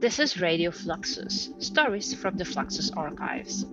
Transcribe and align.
This 0.00 0.18
is 0.18 0.40
Radio 0.40 0.70
Fluxus, 0.70 1.50
stories 1.62 2.14
from 2.14 2.38
the 2.38 2.44
Fluxus 2.44 2.90
archives. 2.96 3.64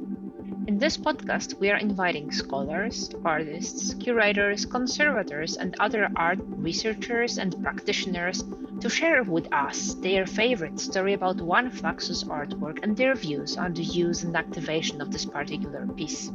In 0.67 0.77
this 0.77 0.97
podcast, 0.97 1.57
we 1.57 1.71
are 1.71 1.77
inviting 1.77 2.33
scholars, 2.33 3.09
artists, 3.23 3.93
curators, 3.93 4.65
conservators, 4.65 5.55
and 5.55 5.73
other 5.79 6.09
art 6.17 6.39
researchers 6.41 7.37
and 7.37 7.55
practitioners 7.63 8.43
to 8.81 8.89
share 8.89 9.23
with 9.23 9.47
us 9.53 9.93
their 10.01 10.25
favorite 10.25 10.81
story 10.81 11.13
about 11.13 11.39
one 11.39 11.71
Fluxus 11.71 12.25
artwork 12.25 12.83
and 12.83 12.97
their 12.97 13.15
views 13.15 13.55
on 13.55 13.73
the 13.73 13.83
use 13.83 14.23
and 14.23 14.35
activation 14.35 14.99
of 14.99 15.11
this 15.11 15.23
particular 15.23 15.87
piece. 15.95 16.29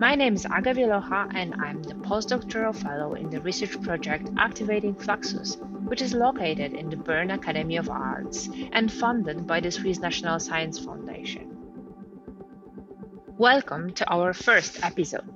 My 0.00 0.14
name 0.14 0.32
is 0.32 0.46
Aga 0.46 0.72
Wielocha, 0.72 1.30
and 1.34 1.54
I'm 1.56 1.82
the 1.82 1.92
postdoctoral 1.92 2.74
fellow 2.74 3.12
in 3.12 3.28
the 3.28 3.42
research 3.42 3.78
project 3.82 4.30
Activating 4.38 4.94
Fluxus, 4.94 5.60
which 5.90 6.00
is 6.00 6.14
located 6.14 6.72
in 6.72 6.88
the 6.88 6.96
Bern 6.96 7.30
Academy 7.32 7.76
of 7.76 7.90
Arts 7.90 8.48
and 8.72 8.90
funded 8.90 9.46
by 9.46 9.60
the 9.60 9.70
Swiss 9.70 9.98
National 9.98 10.40
Science 10.40 10.78
Foundation. 10.78 11.54
Welcome 13.36 13.92
to 13.92 14.10
our 14.10 14.32
first 14.32 14.82
episode. 14.82 15.28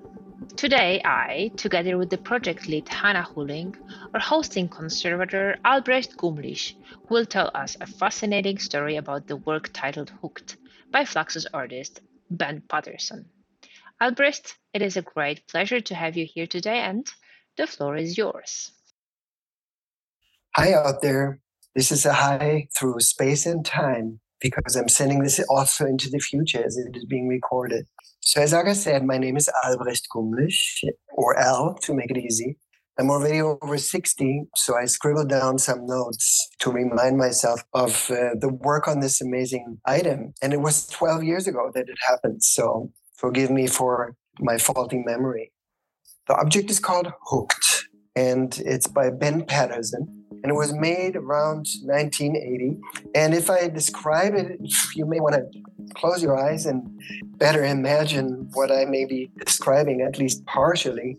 Today, 0.57 1.03
I, 1.05 1.51
together 1.57 1.99
with 1.99 2.09
the 2.09 2.17
project 2.17 2.67
lead 2.67 2.89
Hanna 2.89 3.29
Hölling, 3.35 3.77
are 4.15 4.21
hosting 4.21 4.71
conservator 4.71 5.59
Albrecht 5.63 6.17
Gumlich, 6.17 6.73
who 7.07 7.15
will 7.17 7.27
tell 7.27 7.51
us 7.55 7.77
a 7.83 7.87
fascinating 7.87 8.57
story 8.57 8.97
about 8.97 9.27
the 9.27 9.37
work 9.37 9.69
titled 9.75 10.09
Hooked 10.23 10.57
by 10.91 11.05
Fluxus 11.05 11.45
artist 11.53 12.01
Ben 12.31 12.63
Patterson. 12.67 13.27
Albrecht, 14.01 14.57
it 14.73 14.83
is 14.83 14.97
a 14.97 15.03
great 15.03 15.47
pleasure 15.47 15.81
to 15.81 15.95
have 15.95 16.17
you 16.17 16.27
here 16.27 16.47
today, 16.47 16.81
and 16.81 17.07
the 17.57 17.67
floor 17.67 17.97
is 17.97 18.19
yours. 18.19 18.73
Hi 20.57 20.73
out 20.73 21.01
there. 21.01 21.41
This 21.75 21.93
is 21.93 22.05
a 22.05 22.13
hi 22.13 22.69
through 22.77 23.01
space 23.01 23.47
and 23.47 23.65
time 23.65 24.21
because 24.41 24.77
I'm 24.77 24.89
sending 24.89 25.23
this 25.23 25.41
also 25.49 25.87
into 25.87 26.11
the 26.11 26.19
future 26.19 26.63
as 26.65 26.77
it 26.77 26.97
is 26.97 27.05
being 27.05 27.29
recorded. 27.29 27.87
So, 28.21 28.43
as 28.43 28.53
Aga 28.53 28.75
said, 28.75 29.05
my 29.05 29.17
name 29.17 29.37
is 29.37 29.49
Albrecht 29.65 30.09
Gumlich, 30.15 30.83
or 31.13 31.39
Al 31.39 31.75
to 31.83 31.95
make 31.95 32.11
it 32.11 32.19
easy. 32.19 32.57
I'm 32.99 33.11
already 33.11 33.41
over 33.41 33.79
60, 33.79 34.45
so 34.55 34.77
I 34.77 34.85
scribbled 34.87 35.29
down 35.29 35.59
some 35.59 35.87
notes 35.87 36.49
to 36.61 36.71
remind 36.71 37.17
myself 37.19 37.63
of 37.73 38.11
uh, 38.11 38.35
the 38.39 38.49
work 38.49 38.87
on 38.87 39.01
this 39.01 39.21
amazing 39.21 39.79
item. 39.85 40.35
And 40.43 40.53
it 40.53 40.61
was 40.61 40.87
12 40.89 41.25
years 41.25 41.47
ago 41.47 41.71
that 41.75 41.89
it 41.89 41.99
happened, 42.09 42.43
so 42.45 42.93
forgive 43.17 43.51
me 43.51 43.67
for 43.67 44.17
my 44.41 44.59
faulty 44.59 45.03
memory. 45.05 45.53
The 46.29 46.37
object 46.37 46.71
is 46.71 46.79
called 46.79 47.13
Hooked, 47.27 47.89
and 48.17 48.59
it's 48.65 48.87
by 48.87 49.11
Ben 49.11 49.45
Patterson 49.45 50.25
and 50.45 50.51
it 50.51 50.57
was 50.57 50.75
made 50.75 51.17
around 51.17 51.67
1980. 51.85 52.79
And 53.15 53.33
if 53.33 53.49
I 53.49 53.67
describe 53.67 54.35
it, 54.35 54.61
you 54.95 55.07
may 55.07 55.19
want 55.19 55.37
to 55.37 55.95
close 55.95 56.23
your 56.23 56.39
eyes 56.39 56.67
and 56.67 56.87
better 57.39 57.65
imagine 57.65 58.51
what 58.53 58.71
I 58.71 58.85
may 58.85 59.07
be 59.07 59.31
describing, 59.39 60.03
at 60.03 60.19
least 60.19 60.45
partially. 60.45 61.17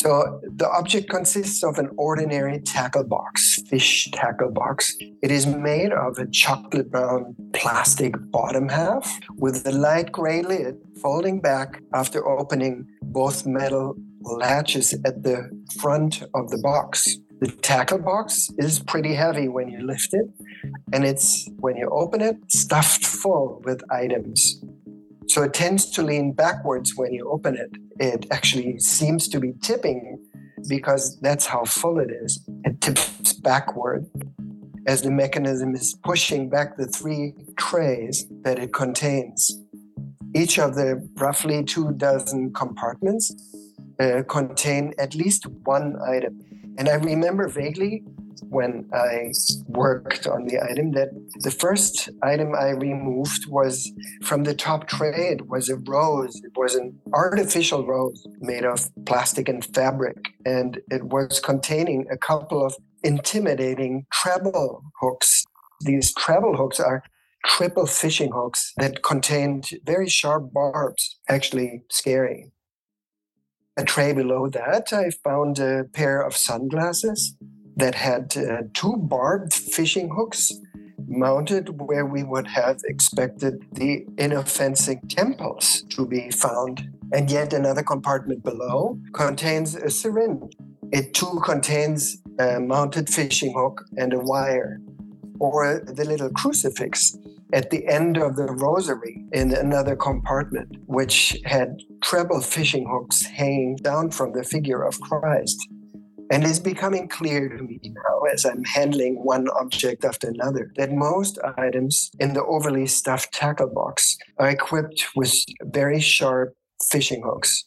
So 0.00 0.40
the 0.44 0.70
object 0.70 1.10
consists 1.10 1.64
of 1.64 1.76
an 1.80 1.90
ordinary 1.96 2.60
tackle 2.60 3.02
box, 3.02 3.60
fish 3.68 4.08
tackle 4.12 4.52
box. 4.52 4.96
It 5.24 5.32
is 5.32 5.44
made 5.44 5.90
of 5.92 6.18
a 6.18 6.28
chocolate 6.28 6.88
brown 6.92 7.34
plastic 7.52 8.14
bottom 8.30 8.68
half 8.68 9.18
with 9.38 9.66
a 9.66 9.72
light 9.72 10.12
gray 10.12 10.42
lid 10.42 10.76
folding 11.02 11.40
back 11.40 11.82
after 11.92 12.24
opening 12.28 12.86
both 13.02 13.44
metal 13.44 13.96
latches 14.20 14.94
at 15.04 15.24
the 15.24 15.50
front 15.80 16.22
of 16.32 16.50
the 16.50 16.58
box. 16.58 17.18
The 17.40 17.50
tackle 17.50 17.98
box 17.98 18.50
is 18.56 18.78
pretty 18.78 19.14
heavy 19.14 19.48
when 19.48 19.68
you 19.68 19.80
lift 19.84 20.14
it, 20.14 20.28
and 20.92 21.04
it's 21.04 21.48
when 21.58 21.76
you 21.76 21.88
open 21.90 22.20
it, 22.20 22.36
stuffed 22.46 23.04
full 23.04 23.62
with 23.64 23.82
items. 23.90 24.62
So 25.38 25.44
it 25.44 25.54
tends 25.54 25.88
to 25.90 26.02
lean 26.02 26.32
backwards 26.32 26.96
when 26.96 27.12
you 27.12 27.30
open 27.30 27.56
it. 27.56 27.70
It 28.00 28.26
actually 28.32 28.80
seems 28.80 29.28
to 29.28 29.38
be 29.38 29.52
tipping 29.62 30.18
because 30.68 31.16
that's 31.20 31.46
how 31.46 31.64
full 31.64 32.00
it 32.00 32.10
is. 32.10 32.44
It 32.64 32.80
tips 32.80 33.34
backward 33.34 34.06
as 34.88 35.02
the 35.02 35.12
mechanism 35.12 35.76
is 35.76 35.96
pushing 36.02 36.48
back 36.48 36.76
the 36.76 36.88
three 36.88 37.34
trays 37.56 38.26
that 38.42 38.58
it 38.58 38.72
contains. 38.72 39.62
Each 40.34 40.58
of 40.58 40.74
the 40.74 41.08
roughly 41.14 41.62
two 41.62 41.92
dozen 41.92 42.52
compartments 42.52 43.32
uh, 44.00 44.24
contain 44.28 44.92
at 44.98 45.14
least 45.14 45.46
one 45.46 45.94
item. 46.04 46.40
And 46.78 46.88
I 46.88 46.94
remember 46.94 47.46
vaguely 47.46 48.02
when 48.48 48.88
I 48.92 49.32
worked 49.66 50.26
on 50.26 50.46
the 50.46 50.60
item 50.62 50.92
that 50.92 51.10
the 51.40 51.50
first 51.50 52.08
item 52.22 52.54
I 52.54 52.70
removed 52.70 53.46
was 53.48 53.90
from 54.22 54.44
the 54.44 54.54
top 54.54 54.88
tray. 54.88 55.30
It 55.32 55.48
was 55.48 55.68
a 55.68 55.76
rose. 55.76 56.36
It 56.44 56.52
was 56.56 56.74
an 56.74 56.98
artificial 57.12 57.86
rose 57.86 58.26
made 58.40 58.64
of 58.64 58.88
plastic 59.06 59.48
and 59.48 59.64
fabric. 59.64 60.16
And 60.44 60.80
it 60.90 61.04
was 61.04 61.40
containing 61.40 62.06
a 62.10 62.16
couple 62.16 62.64
of 62.64 62.74
intimidating 63.02 64.06
treble 64.12 64.82
hooks. 65.00 65.44
These 65.82 66.12
treble 66.14 66.56
hooks 66.56 66.80
are 66.80 67.02
triple 67.46 67.86
fishing 67.86 68.32
hooks 68.32 68.72
that 68.76 69.02
contained 69.02 69.70
very 69.84 70.08
sharp 70.08 70.52
barbs, 70.52 71.18
actually 71.28 71.84
scary 71.90 72.50
a 73.78 73.84
tray 73.84 74.12
below 74.12 74.48
that, 74.48 74.92
I 74.92 75.10
found 75.10 75.60
a 75.60 75.84
pair 75.84 76.20
of 76.20 76.36
sunglasses 76.36 77.36
that 77.78 77.94
had 77.94 78.36
uh, 78.36 78.62
two 78.74 78.96
barbed 78.96 79.54
fishing 79.54 80.10
hooks 80.14 80.52
mounted 81.06 81.80
where 81.80 82.04
we 82.04 82.22
would 82.22 82.46
have 82.46 82.78
expected 82.84 83.64
the 83.72 84.04
inoffensive 84.18 84.98
temples 85.08 85.82
to 85.90 86.06
be 86.06 86.30
found. 86.30 86.90
And 87.12 87.30
yet 87.30 87.52
another 87.52 87.82
compartment 87.82 88.42
below 88.42 88.98
contains 89.14 89.74
a 89.74 89.90
syringe. 89.90 90.52
It 90.92 91.14
too 91.14 91.40
contains 91.44 92.18
a 92.38 92.60
mounted 92.60 93.08
fishing 93.08 93.54
hook 93.54 93.84
and 93.96 94.12
a 94.12 94.18
wire, 94.18 94.80
or 95.38 95.80
the 95.80 96.04
little 96.04 96.30
crucifix 96.30 97.16
at 97.52 97.70
the 97.70 97.86
end 97.86 98.18
of 98.18 98.36
the 98.36 98.52
rosary 98.52 99.24
in 99.32 99.54
another 99.54 99.96
compartment, 99.96 100.76
which 100.86 101.38
had 101.44 101.80
treble 102.02 102.40
fishing 102.40 102.86
hooks 102.90 103.24
hanging 103.24 103.76
down 103.76 104.10
from 104.10 104.32
the 104.32 104.44
figure 104.44 104.82
of 104.82 105.00
Christ. 105.00 105.58
And 106.30 106.44
it's 106.44 106.58
becoming 106.58 107.08
clear 107.08 107.48
to 107.48 107.62
me 107.62 107.80
now, 107.82 108.20
as 108.32 108.44
I'm 108.44 108.62
handling 108.64 109.14
one 109.24 109.48
object 109.48 110.04
after 110.04 110.28
another, 110.28 110.70
that 110.76 110.92
most 110.92 111.38
items 111.56 112.10
in 112.18 112.34
the 112.34 112.44
overly 112.44 112.86
stuffed 112.86 113.32
tackle 113.32 113.68
box 113.68 114.16
are 114.38 114.50
equipped 114.50 115.06
with 115.16 115.34
very 115.62 116.00
sharp 116.00 116.54
fishing 116.90 117.22
hooks. 117.24 117.64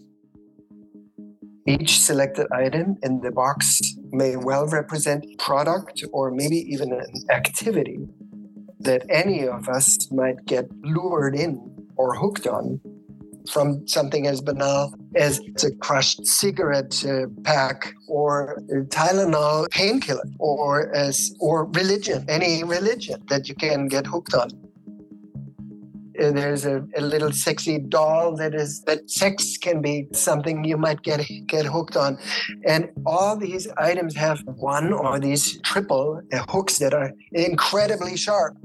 Each 1.68 2.00
selected 2.00 2.48
item 2.52 2.98
in 3.02 3.22
the 3.22 3.32
box 3.32 3.82
may 4.12 4.36
well 4.36 4.68
represent 4.68 5.26
product 5.40 6.04
or 6.12 6.32
maybe 6.32 6.58
even 6.58 6.92
an 6.92 7.06
activity 7.32 8.00
that 8.80 9.06
any 9.10 9.48
of 9.48 9.70
us 9.70 10.12
might 10.12 10.44
get 10.46 10.66
lured 10.84 11.36
in 11.36 11.88
or 11.96 12.16
hooked 12.16 12.48
on 12.48 12.80
from 13.50 13.88
something 13.88 14.28
as 14.28 14.42
banal 14.42 14.94
as 15.16 15.40
a 15.64 15.72
crushed 15.72 16.26
cigarette 16.26 17.04
uh, 17.06 17.28
pack 17.44 17.94
or 18.08 18.62
Tylenol 18.90 19.70
painkiller 19.70 20.24
or 20.40 20.94
as 20.96 21.36
or 21.40 21.66
religion, 21.66 22.26
any 22.30 22.64
religion 22.64 23.22
that 23.30 23.50
you 23.50 23.56
can 23.56 23.88
get 23.88 24.06
hooked 24.06 24.34
on. 24.34 24.50
Uh, 26.20 26.32
there's 26.32 26.66
a, 26.66 26.86
a, 26.98 27.02
little 27.02 27.32
sexy 27.32 27.80
doll 27.80 28.36
that 28.36 28.54
is 28.54 28.82
that 28.82 29.10
sex 29.10 29.58
can 29.58 29.82
be 29.82 30.08
something 30.12 30.64
you 30.64 30.78
might 30.78 31.02
get 31.02 31.26
get 31.48 31.66
hooked 31.66 31.96
on 31.96 32.18
and 32.66 32.90
all 33.06 33.38
these 33.38 33.68
items 33.78 34.14
have 34.14 34.42
one 34.58 34.92
or 34.92 35.20
these 35.20 35.60
triple 35.62 36.22
uh, 36.34 36.44
hooks 36.50 36.80
that 36.80 36.94
are 36.94 37.12
incredibly 37.32 38.18
sharp 38.18 38.56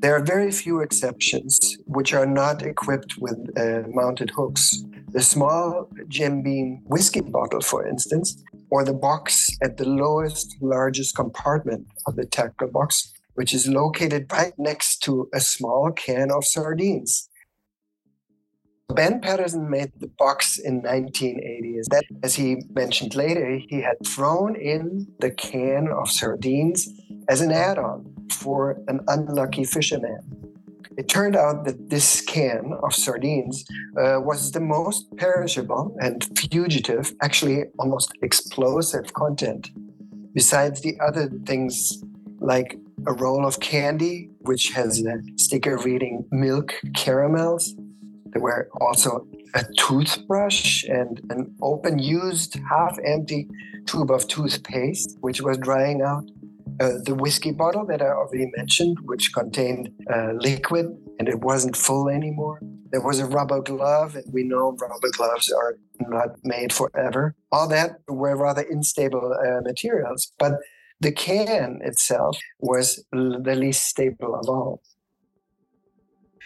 there 0.00 0.14
are 0.14 0.22
very 0.22 0.52
few 0.52 0.80
exceptions 0.80 1.58
which 1.86 2.14
are 2.14 2.26
not 2.26 2.62
equipped 2.62 3.18
with 3.18 3.38
uh, 3.58 3.82
mounted 3.88 4.30
hooks. 4.30 4.84
The 5.08 5.22
small 5.22 5.88
Jim 6.06 6.42
Beam 6.42 6.82
whiskey 6.84 7.20
bottle, 7.20 7.60
for 7.60 7.84
instance, 7.86 8.40
or 8.70 8.84
the 8.84 8.92
box 8.92 9.48
at 9.60 9.76
the 9.76 9.88
lowest, 9.88 10.56
largest 10.60 11.16
compartment 11.16 11.88
of 12.06 12.14
the 12.14 12.26
tackle 12.26 12.68
box, 12.68 13.12
which 13.34 13.52
is 13.52 13.66
located 13.66 14.30
right 14.30 14.52
next 14.56 14.98
to 15.04 15.28
a 15.34 15.40
small 15.40 15.90
can 15.90 16.30
of 16.30 16.44
sardines. 16.44 17.28
Ben 18.94 19.20
Patterson 19.20 19.68
made 19.68 19.92
the 19.98 20.10
box 20.18 20.58
in 20.58 20.76
1980. 20.76 21.80
That, 21.90 22.04
as 22.22 22.36
he 22.36 22.62
mentioned 22.70 23.16
later, 23.16 23.58
he 23.68 23.80
had 23.80 23.96
thrown 24.06 24.54
in 24.54 25.08
the 25.18 25.30
can 25.30 25.88
of 25.88 26.08
sardines 26.08 26.88
as 27.28 27.40
an 27.40 27.50
add 27.50 27.78
on 27.78 28.17
for 28.32 28.80
an 28.88 29.00
unlucky 29.08 29.64
fisherman. 29.64 30.20
It 30.96 31.08
turned 31.08 31.36
out 31.36 31.64
that 31.64 31.90
this 31.90 32.20
can 32.20 32.72
of 32.82 32.92
sardines 32.92 33.64
uh, 33.96 34.18
was 34.20 34.50
the 34.50 34.60
most 34.60 35.06
perishable 35.16 35.96
and 36.00 36.28
fugitive, 36.36 37.12
actually 37.22 37.66
almost 37.78 38.12
explosive 38.22 39.12
content, 39.14 39.70
besides 40.34 40.80
the 40.80 40.98
other 41.00 41.30
things 41.46 42.02
like 42.40 42.78
a 43.06 43.12
roll 43.12 43.46
of 43.46 43.60
candy, 43.60 44.30
which 44.40 44.70
has 44.70 45.00
a 45.04 45.22
sticker 45.36 45.78
reading 45.78 46.26
milk 46.32 46.74
caramels. 46.96 47.74
There 48.26 48.42
were 48.42 48.68
also 48.80 49.26
a 49.54 49.64
toothbrush 49.78 50.84
and 50.84 51.20
an 51.30 51.54
open 51.62 51.98
used 51.98 52.58
half 52.68 52.98
empty 53.04 53.48
tube 53.86 54.10
of 54.10 54.26
toothpaste, 54.28 55.16
which 55.20 55.40
was 55.40 55.58
drying 55.58 56.02
out. 56.02 56.28
Uh, 56.80 56.92
the 57.04 57.14
whiskey 57.14 57.50
bottle 57.50 57.84
that 57.86 58.00
I 58.00 58.06
already 58.06 58.50
mentioned, 58.56 58.98
which 59.04 59.32
contained 59.32 59.90
uh, 60.12 60.32
liquid 60.34 60.86
and 61.18 61.28
it 61.28 61.40
wasn't 61.40 61.76
full 61.76 62.08
anymore. 62.08 62.60
There 62.90 63.00
was 63.00 63.18
a 63.18 63.26
rubber 63.26 63.60
glove, 63.60 64.14
and 64.14 64.24
we 64.32 64.44
know 64.44 64.76
rubber 64.80 65.10
gloves 65.10 65.50
are 65.50 65.76
not 66.00 66.36
made 66.44 66.72
forever. 66.72 67.34
All 67.52 67.68
that 67.68 67.98
were 68.06 68.36
rather 68.36 68.62
unstable 68.62 69.34
uh, 69.34 69.60
materials, 69.62 70.32
but 70.38 70.54
the 71.00 71.12
can 71.12 71.80
itself 71.82 72.38
was 72.60 73.04
the 73.12 73.54
least 73.54 73.84
stable 73.84 74.34
of 74.34 74.48
all. 74.48 74.82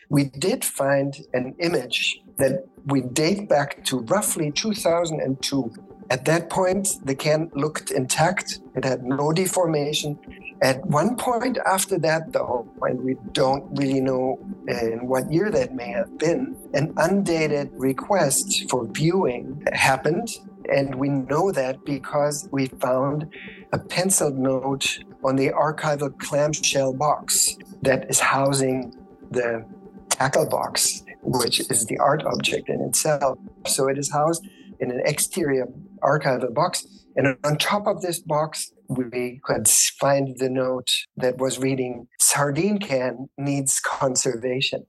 We 0.08 0.24
did 0.24 0.64
find 0.64 1.16
an 1.32 1.54
image 1.58 2.20
that 2.38 2.64
we 2.86 3.00
date 3.00 3.48
back 3.48 3.84
to 3.84 4.00
roughly 4.00 4.50
2002 4.50 5.72
at 6.12 6.26
that 6.26 6.50
point, 6.50 6.98
the 7.06 7.14
can 7.14 7.50
looked 7.54 7.90
intact. 7.90 8.60
It 8.76 8.84
had 8.84 9.02
no 9.02 9.32
deformation. 9.32 10.18
At 10.60 10.84
one 10.84 11.16
point 11.16 11.56
after 11.64 11.98
that, 12.00 12.34
though, 12.34 12.68
and 12.82 13.00
we 13.00 13.16
don't 13.32 13.64
really 13.78 14.02
know 14.02 14.38
in 14.68 15.06
what 15.06 15.32
year 15.32 15.50
that 15.50 15.74
may 15.74 15.90
have 15.92 16.18
been, 16.18 16.54
an 16.74 16.92
undated 16.98 17.70
request 17.72 18.68
for 18.68 18.86
viewing 18.86 19.64
happened. 19.72 20.28
And 20.70 20.94
we 20.96 21.08
know 21.08 21.50
that 21.50 21.82
because 21.86 22.46
we 22.52 22.66
found 22.66 23.28
a 23.72 23.78
penciled 23.78 24.36
note 24.36 24.98
on 25.24 25.36
the 25.36 25.48
archival 25.48 26.16
clamshell 26.18 26.92
box 26.92 27.56
that 27.80 28.10
is 28.10 28.20
housing 28.20 28.94
the 29.30 29.64
tackle 30.12 30.48
box, 30.48 31.02
which 31.22 31.60
is 31.60 31.86
the 31.86 31.98
art 31.98 32.22
object 32.24 32.68
in 32.68 32.80
itself. 32.80 33.38
So 33.66 33.88
it 33.88 33.98
is 33.98 34.12
housed 34.12 34.46
in 34.80 34.90
an 34.90 35.00
exterior 35.04 35.66
archival 36.02 36.52
box. 36.52 36.86
And 37.16 37.36
on 37.44 37.58
top 37.58 37.86
of 37.86 38.00
this 38.00 38.20
box, 38.20 38.72
we 38.88 39.40
could 39.44 39.68
find 39.68 40.36
the 40.38 40.48
note 40.48 40.90
that 41.16 41.38
was 41.38 41.58
reading 41.58 42.08
Sardine 42.18 42.78
can 42.78 43.28
needs 43.36 43.80
conservation. 43.80 44.86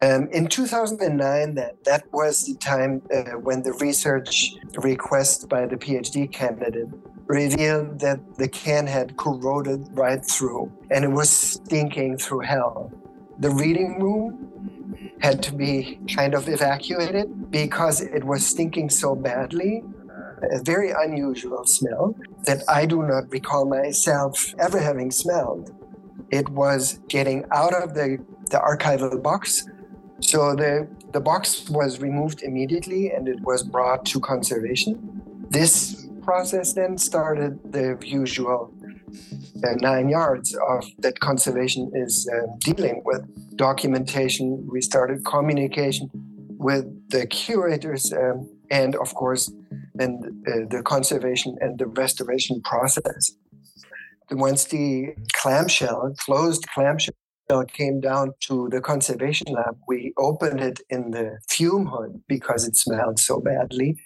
Um, 0.00 0.28
in 0.30 0.46
2009, 0.46 1.54
that, 1.54 1.84
that 1.84 2.04
was 2.12 2.44
the 2.44 2.54
time 2.54 3.02
uh, 3.12 3.32
when 3.32 3.62
the 3.62 3.72
research 3.72 4.52
request 4.76 5.48
by 5.48 5.66
the 5.66 5.76
PhD 5.76 6.30
candidate 6.30 6.86
revealed 7.26 7.98
that 8.00 8.20
the 8.36 8.48
can 8.48 8.86
had 8.86 9.16
corroded 9.16 9.86
right 9.92 10.24
through 10.24 10.72
and 10.90 11.04
it 11.04 11.10
was 11.10 11.28
stinking 11.28 12.16
through 12.16 12.40
hell. 12.40 12.92
The 13.40 13.50
reading 13.50 14.02
room 14.02 15.12
had 15.20 15.42
to 15.44 15.54
be 15.54 16.00
kind 16.12 16.34
of 16.34 16.48
evacuated 16.48 17.52
because 17.52 18.00
it 18.00 18.24
was 18.24 18.44
stinking 18.44 18.90
so 18.90 19.14
badly. 19.14 19.84
A 20.50 20.60
very 20.62 20.90
unusual 20.90 21.64
smell 21.64 22.16
that 22.46 22.62
I 22.68 22.84
do 22.84 23.02
not 23.04 23.30
recall 23.30 23.64
myself 23.64 24.54
ever 24.58 24.80
having 24.80 25.12
smelled. 25.12 25.70
It 26.30 26.48
was 26.48 26.98
getting 27.08 27.44
out 27.52 27.74
of 27.74 27.94
the, 27.94 28.18
the 28.50 28.58
archival 28.58 29.22
box. 29.22 29.68
So 30.20 30.56
the, 30.56 30.88
the 31.12 31.20
box 31.20 31.68
was 31.70 32.00
removed 32.00 32.42
immediately 32.42 33.12
and 33.12 33.28
it 33.28 33.40
was 33.42 33.62
brought 33.62 34.04
to 34.06 34.18
conservation. 34.18 35.46
This 35.48 36.08
process 36.22 36.72
then 36.72 36.98
started 36.98 37.72
the 37.72 37.98
usual 38.02 38.72
uh, 39.64 39.74
nine 39.80 40.08
yards 40.08 40.56
of 40.68 40.84
that 40.98 41.20
conservation 41.20 41.90
is 41.94 42.28
uh, 42.32 42.46
dealing 42.60 43.02
with 43.04 43.22
documentation. 43.56 44.66
We 44.70 44.80
started 44.80 45.24
communication 45.24 46.10
with 46.58 46.86
the 47.10 47.26
curators 47.26 48.12
um, 48.12 48.48
and, 48.70 48.96
of 48.96 49.14
course, 49.14 49.50
and 49.98 50.24
uh, 50.46 50.66
the 50.70 50.82
conservation 50.84 51.56
and 51.60 51.78
the 51.78 51.86
restoration 51.86 52.60
process. 52.62 53.32
Once 54.30 54.64
the 54.66 55.14
clamshell, 55.34 56.14
closed 56.18 56.66
clamshell, 56.74 57.14
came 57.72 57.98
down 57.98 58.32
to 58.40 58.68
the 58.70 58.80
conservation 58.80 59.46
lab, 59.50 59.74
we 59.86 60.12
opened 60.18 60.60
it 60.60 60.80
in 60.90 61.12
the 61.12 61.38
fume 61.48 61.86
hood 61.86 62.20
because 62.28 62.68
it 62.68 62.76
smelled 62.76 63.18
so 63.18 63.40
badly 63.40 63.98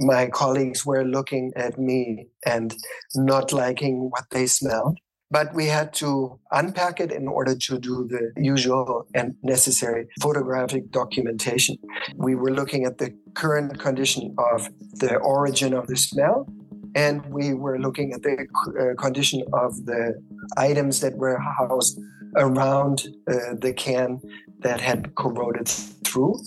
my 0.00 0.28
colleagues 0.28 0.84
were 0.84 1.04
looking 1.04 1.52
at 1.56 1.78
me 1.78 2.26
and 2.46 2.74
not 3.14 3.52
liking 3.52 4.10
what 4.10 4.24
they 4.30 4.46
smelled. 4.46 4.98
But 5.32 5.54
we 5.54 5.66
had 5.66 5.92
to 5.94 6.40
unpack 6.50 6.98
it 6.98 7.12
in 7.12 7.28
order 7.28 7.54
to 7.54 7.78
do 7.78 8.08
the 8.08 8.32
usual 8.36 9.06
and 9.14 9.36
necessary 9.44 10.08
photographic 10.20 10.90
documentation. 10.90 11.76
We 12.16 12.34
were 12.34 12.50
looking 12.50 12.84
at 12.84 12.98
the 12.98 13.14
current 13.34 13.78
condition 13.78 14.34
of 14.52 14.68
the 14.94 15.16
origin 15.18 15.72
of 15.72 15.86
the 15.86 15.96
smell, 15.96 16.48
and 16.96 17.24
we 17.26 17.54
were 17.54 17.78
looking 17.78 18.12
at 18.12 18.22
the 18.22 18.44
uh, 18.80 19.00
condition 19.00 19.44
of 19.52 19.86
the 19.86 20.20
items 20.56 20.98
that 21.00 21.16
were 21.16 21.38
housed 21.38 22.00
around 22.36 23.06
uh, 23.28 23.54
the 23.60 23.72
can 23.72 24.20
that 24.60 24.80
had 24.80 25.14
corroded 25.14 25.68
through. 25.68 26.40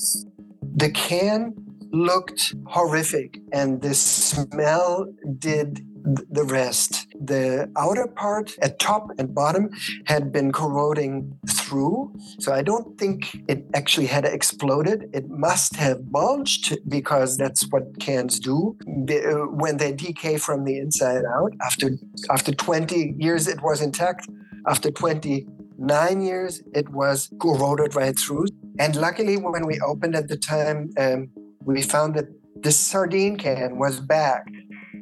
The 0.75 0.91
can 0.91 1.53
looked 1.93 2.55
horrific 2.65 3.39
and 3.53 3.81
the 3.81 3.93
smell 3.93 5.07
did 5.37 5.85
the 6.03 6.43
rest. 6.43 7.07
The 7.21 7.71
outer 7.77 8.07
part 8.07 8.57
at 8.61 8.79
top 8.79 9.11
and 9.17 9.33
bottom 9.33 9.69
had 10.05 10.31
been 10.31 10.51
corroding 10.51 11.37
through. 11.49 12.13
So 12.39 12.51
I 12.53 12.61
don't 12.61 12.97
think 12.97 13.37
it 13.47 13.65
actually 13.73 14.07
had 14.07 14.25
exploded. 14.25 15.09
It 15.13 15.29
must 15.29 15.75
have 15.77 16.11
bulged 16.11 16.77
because 16.89 17.37
that's 17.37 17.63
what 17.69 17.99
cans 17.99 18.39
do 18.39 18.75
uh, 18.87 19.47
when 19.47 19.77
they 19.77 19.93
decay 19.93 20.37
from 20.37 20.65
the 20.65 20.77
inside 20.77 21.23
out. 21.25 21.53
After 21.61 21.91
after 22.29 22.51
20 22.51 23.15
years 23.17 23.47
it 23.47 23.61
was 23.61 23.81
intact. 23.81 24.27
After 24.67 24.91
29 24.91 26.21
years 26.21 26.61
it 26.73 26.89
was 26.89 27.31
corroded 27.39 27.95
right 27.95 28.17
through. 28.17 28.47
And 28.79 28.95
luckily 28.95 29.37
when 29.37 29.65
we 29.65 29.79
opened 29.79 30.15
at 30.15 30.27
the 30.27 30.37
time 30.37 30.89
um, 30.97 31.29
we 31.65 31.81
found 31.81 32.15
that 32.15 32.27
this 32.55 32.77
sardine 32.77 33.37
can 33.37 33.77
was 33.77 33.99
bagged. 33.99 34.55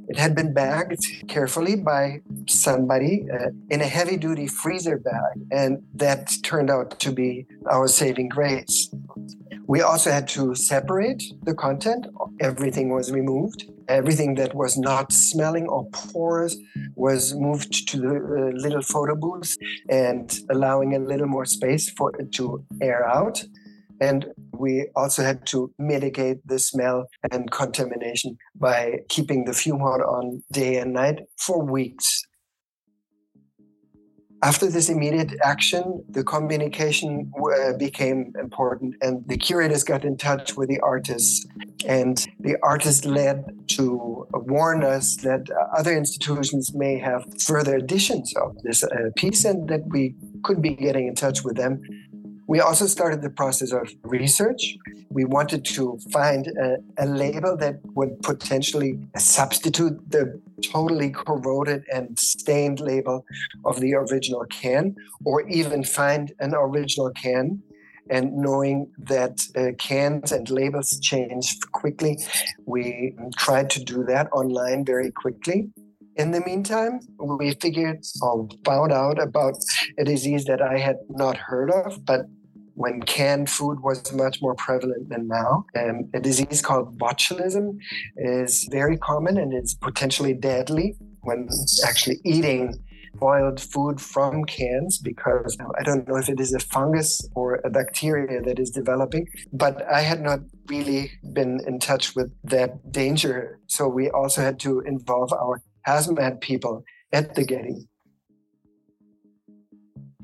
It 0.08 0.18
had 0.18 0.36
been 0.36 0.54
bagged 0.54 1.00
carefully 1.28 1.76
by 1.76 2.22
somebody 2.48 3.26
uh, 3.32 3.50
in 3.70 3.82
a 3.82 3.86
heavy 3.86 4.18
duty 4.18 4.48
freezer 4.48 4.98
bag, 4.98 5.34
and 5.52 5.84
that 5.96 6.32
turned 6.44 6.70
out 6.70 7.00
to 7.00 7.12
be 7.12 7.46
our 7.70 7.88
saving 7.88 8.30
grace. 8.30 8.94
We 9.68 9.82
also 9.82 10.12
had 10.12 10.28
to 10.30 10.54
separate 10.54 11.24
the 11.44 11.54
content. 11.54 12.08
Everything 12.42 12.90
was 12.90 13.10
removed. 13.12 13.72
Everything 13.88 14.36
that 14.36 14.54
was 14.54 14.78
not 14.78 15.14
smelling 15.14 15.68
or 15.68 15.88
porous 15.92 16.58
was 16.96 17.34
moved 17.36 17.88
to 17.90 17.98
the 17.98 18.16
uh, 18.16 18.52
little 18.58 18.82
photo 18.82 19.16
booth 19.16 19.56
and 19.88 20.40
allowing 20.50 20.96
a 20.96 21.00
little 21.00 21.28
more 21.28 21.46
space 21.46 21.90
for 21.92 22.14
it 22.18 22.32
to 22.34 22.66
air 22.82 23.08
out. 23.08 23.44
And 24.02 24.26
we 24.52 24.88
also 24.96 25.24
had 25.24 25.46
to 25.48 25.72
mitigate 25.78 26.46
the 26.46 26.58
smell 26.58 27.06
and 27.32 27.50
contamination 27.52 28.38
by 28.56 29.02
keeping 29.10 29.46
the 29.46 29.54
fume 29.54 29.80
hood 29.80 30.02
on 30.02 30.44
day 30.52 30.78
and 30.78 30.92
night 30.94 31.20
for 31.38 31.64
weeks. 31.64 32.24
After 34.44 34.72
this 34.72 34.90
immediate 34.90 35.34
action, 35.44 36.04
the 36.10 36.24
communication 36.24 37.32
uh, 37.38 37.74
became 37.78 38.34
important, 38.40 38.96
and 39.00 39.24
the 39.28 39.38
curators 39.38 39.84
got 39.84 40.04
in 40.04 40.18
touch 40.18 40.58
with 40.58 40.68
the 40.68 40.80
artists. 40.80 41.46
And 41.86 42.18
the 42.40 42.58
artists 42.64 43.06
led 43.06 43.46
to 43.78 44.28
warn 44.34 44.84
us 44.84 45.16
that 45.18 45.44
other 45.78 45.96
institutions 45.96 46.74
may 46.74 46.98
have 46.98 47.24
further 47.40 47.76
editions 47.76 48.34
of 48.36 48.60
this 48.64 48.84
uh, 48.84 49.12
piece 49.16 49.46
and 49.46 49.70
that 49.70 49.86
we 49.90 50.16
could 50.44 50.60
be 50.60 50.74
getting 50.74 51.08
in 51.08 51.14
touch 51.14 51.44
with 51.44 51.56
them 51.56 51.84
we 52.52 52.60
also 52.60 52.86
started 52.86 53.22
the 53.22 53.30
process 53.30 53.72
of 53.72 53.88
research. 54.04 54.76
We 55.10 55.24
wanted 55.24 55.64
to 55.78 55.98
find 56.12 56.48
a, 56.48 56.80
a, 56.98 57.06
label 57.06 57.56
that 57.56 57.76
would 57.96 58.22
potentially 58.24 59.00
substitute 59.16 59.96
the 60.12 60.24
totally 60.62 61.12
corroded 61.12 61.86
and 61.94 62.20
stained 62.20 62.82
label 62.82 63.24
of 63.64 63.80
the 63.80 63.94
original 63.94 64.44
can, 64.50 64.98
or 65.24 65.48
even 65.48 65.86
find 65.86 66.34
an 66.42 66.54
original 66.54 67.12
can. 67.12 67.64
And 68.10 68.34
knowing 68.34 68.92
that 68.98 69.40
uh, 69.56 69.72
cans 69.78 70.34
and 70.34 70.50
labels 70.50 71.00
change 71.00 71.58
quickly, 71.72 72.20
we 72.66 73.16
tried 73.38 73.70
to 73.70 73.80
do 73.82 74.04
that 74.12 74.28
online 74.34 74.84
very 74.84 75.10
quickly. 75.10 75.70
In 76.18 76.32
the 76.32 76.42
meantime, 76.42 77.00
we 77.18 77.54
figured 77.62 78.04
or 78.22 78.50
found 78.66 78.92
out 78.92 79.24
about 79.24 79.56
a 79.98 80.04
disease 80.04 80.44
that 80.46 80.62
I 80.62 80.78
had 80.78 80.98
not 81.08 81.38
heard 81.38 81.72
of, 81.72 82.06
but 82.06 82.26
when 82.82 83.02
canned 83.02 83.50
food 83.50 83.80
was 83.82 84.12
much 84.14 84.42
more 84.42 84.56
prevalent 84.56 85.10
than 85.10 85.28
now. 85.28 85.66
And 85.76 86.10
a 86.14 86.20
disease 86.20 86.62
called 86.62 86.98
botulism 86.98 87.78
is 88.18 88.68
very 88.72 88.98
common 88.98 89.38
and 89.38 89.54
it's 89.54 89.74
potentially 89.74 90.34
deadly 90.34 90.96
when 91.22 91.48
actually 91.88 92.20
eating 92.26 92.74
boiled 93.16 93.60
food 93.60 94.00
from 94.00 94.46
cans 94.46 94.98
because 94.98 95.58
I 95.80 95.84
don't 95.84 96.08
know 96.08 96.18
if 96.18 96.30
it 96.30 96.40
is 96.40 96.54
a 96.54 96.60
fungus 96.60 97.22
or 97.36 97.60
a 97.64 97.70
bacteria 97.70 98.42
that 98.42 98.58
is 98.58 98.72
developing, 98.72 99.28
but 99.54 99.86
I 99.92 100.02
had 100.02 100.22
not 100.22 100.40
really 100.68 101.12
been 101.34 101.60
in 101.68 101.80
touch 101.80 102.16
with 102.16 102.32
that 102.46 102.92
danger. 102.92 103.60
So 103.68 103.88
we 103.88 104.10
also 104.10 104.42
had 104.42 104.60
to 104.62 104.80
involve 104.82 105.32
our 105.34 105.62
hazmat 105.88 106.42
people 106.42 106.84
at 107.12 107.36
the 107.36 107.44
Getty. 107.44 107.88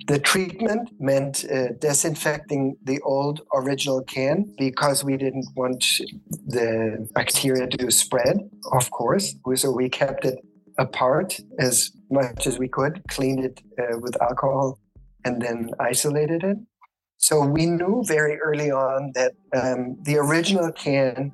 The 0.07 0.19
treatment 0.19 0.89
meant 0.99 1.43
uh, 1.43 1.73
disinfecting 1.79 2.77
the 2.83 3.01
old 3.01 3.41
original 3.53 4.03
can 4.03 4.53
because 4.57 5.03
we 5.03 5.17
didn't 5.17 5.47
want 5.53 5.83
the 6.45 7.09
bacteria 7.13 7.67
to 7.67 7.91
spread, 7.91 8.37
of 8.71 8.89
course. 8.91 9.35
So 9.55 9.69
we 9.71 9.89
kept 9.89 10.23
it 10.23 10.39
apart 10.77 11.37
as 11.59 11.91
much 12.09 12.47
as 12.47 12.57
we 12.57 12.69
could, 12.69 13.01
cleaned 13.09 13.43
it 13.43 13.61
uh, 13.77 13.97
with 13.99 14.21
alcohol, 14.21 14.79
and 15.25 15.41
then 15.41 15.71
isolated 15.79 16.41
it. 16.41 16.57
So 17.17 17.41
we 17.41 17.65
knew 17.65 18.01
very 18.07 18.39
early 18.39 18.71
on 18.71 19.11
that 19.15 19.33
um, 19.53 19.97
the 20.03 20.17
original 20.17 20.71
can 20.71 21.33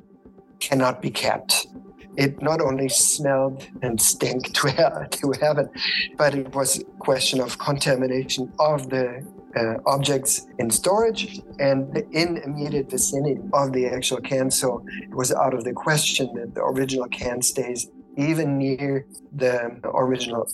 cannot 0.60 1.00
be 1.00 1.12
kept. 1.12 1.68
It 2.16 2.42
not 2.42 2.62
only 2.62 2.90
smelled 2.90 3.68
and 3.82 4.00
stank 4.00 4.54
to 4.54 5.08
to 5.12 5.34
have 5.42 5.58
it, 5.58 5.70
but 6.18 6.36
it 6.36 6.54
was 6.54 6.80
a 6.80 6.84
question 7.00 7.40
of 7.40 7.58
contamination 7.58 8.52
of 8.60 8.90
the 8.90 9.26
uh, 9.56 9.76
objects 9.86 10.48
in 10.58 10.70
storage 10.70 11.40
and 11.60 11.96
in 12.12 12.38
immediate 12.38 12.90
vicinity 12.90 13.40
of 13.54 13.74
the 13.74 13.88
actual 13.88 14.20
can. 14.20 14.50
So 14.50 14.84
it 15.02 15.16
was 15.16 15.32
out 15.32 15.54
of 15.54 15.64
the 15.64 15.74
question 15.74 16.30
that 16.36 16.56
the 16.56 16.62
original 16.62 17.08
can 17.08 17.42
stays 17.42 17.90
even 18.18 18.58
near 18.58 19.06
the 19.32 19.80
original 19.86 20.48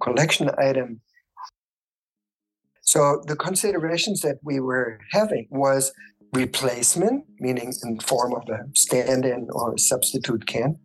collection 0.00 0.50
item. 0.58 1.00
So 2.82 3.22
the 3.26 3.36
considerations 3.36 4.20
that 4.20 4.38
we 4.42 4.60
were 4.60 5.00
having 5.12 5.46
was 5.50 5.92
replacement, 6.32 7.24
meaning 7.38 7.72
in 7.82 8.00
form 8.00 8.34
of 8.34 8.48
a 8.48 8.66
stand-in 8.74 9.48
or 9.52 9.78
substitute 9.78 10.46
can. 10.46 10.78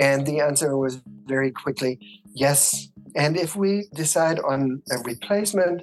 And 0.00 0.26
the 0.26 0.40
answer 0.40 0.76
was 0.76 1.00
very 1.26 1.52
quickly 1.52 2.00
yes. 2.34 2.88
And 3.16 3.36
if 3.36 3.56
we 3.56 3.88
decide 3.94 4.38
on 4.40 4.82
a 4.90 4.98
replacement, 5.04 5.82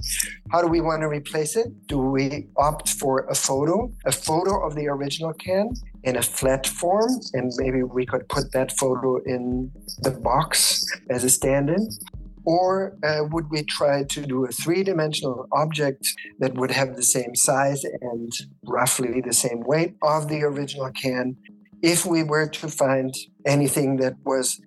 how 0.52 0.62
do 0.62 0.68
we 0.68 0.82
want 0.82 1.02
to 1.02 1.08
replace 1.08 1.56
it? 1.56 1.68
Do 1.88 2.00
we 2.00 2.48
opt 2.56 2.90
for 2.90 3.28
a 3.30 3.36
photo, 3.36 3.92
a 4.06 4.12
photo 4.12 4.66
of 4.66 4.76
the 4.76 4.88
original 4.88 5.34
can 5.34 5.74
in 6.04 6.16
a 6.16 6.22
flat 6.22 6.66
form? 6.66 7.12
And 7.34 7.52
maybe 7.58 7.84
we 7.84 8.06
could 8.06 8.28
put 8.30 8.54
that 8.54 8.72
photo 8.78 9.18
in 9.24 9.72
the 10.00 10.12
box 10.12 10.86
as 11.10 11.24
a 11.24 11.30
stand 11.30 11.70
in. 11.70 11.90
Or 12.46 12.98
uh, 13.04 13.26
would 13.30 13.50
we 13.50 13.64
try 13.64 14.04
to 14.04 14.22
do 14.26 14.46
a 14.46 14.48
three 14.48 14.82
dimensional 14.82 15.48
object 15.52 16.08
that 16.40 16.54
would 16.54 16.72
have 16.72 16.96
the 16.96 17.04
same 17.04 17.36
size 17.36 17.84
and 17.84 18.32
roughly 18.64 19.20
the 19.20 19.34
same 19.34 19.64
weight 19.66 19.96
of 20.02 20.30
the 20.30 20.44
original 20.44 20.90
can 20.92 21.36
if 21.82 22.06
we 22.06 22.24
were 22.24 22.48
to 22.48 22.68
find 22.68 23.14
anything 23.46 23.98
that 23.98 24.16
was 24.24 24.60